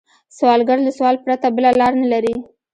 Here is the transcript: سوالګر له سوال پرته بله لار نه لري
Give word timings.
سوالګر 0.37 0.77
له 0.85 0.91
سوال 0.97 1.15
پرته 1.23 1.47
بله 1.55 1.71
لار 1.79 1.93
نه 2.01 2.07
لري 2.13 2.35